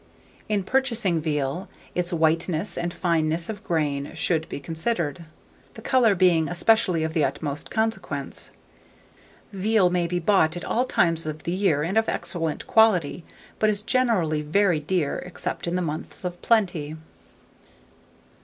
In 0.49 0.63
purchasing 0.63 1.21
veal, 1.21 1.69
its 1.93 2.11
whiteness 2.11 2.75
and 2.75 2.91
fineness 2.91 3.49
of 3.49 3.63
grain 3.63 4.15
should 4.15 4.49
be 4.49 4.59
considered, 4.59 5.25
the 5.75 5.81
colour 5.83 6.15
being 6.15 6.49
especially 6.49 7.03
of 7.03 7.13
the 7.13 7.23
utmost 7.23 7.69
consequence. 7.69 8.49
Veal 9.53 9.91
may 9.91 10.07
be 10.07 10.17
bought 10.17 10.57
at 10.57 10.65
all 10.65 10.85
times 10.85 11.27
of 11.27 11.43
the 11.43 11.51
year 11.51 11.83
and 11.83 11.99
of 11.99 12.09
excellent 12.09 12.65
quality, 12.65 13.23
but 13.59 13.69
is 13.69 13.83
generally 13.83 14.41
very 14.41 14.79
dear, 14.79 15.19
except 15.19 15.67
in 15.67 15.75
the 15.75 15.83
months 15.83 16.23
of 16.23 16.41
plenty. 16.41 16.95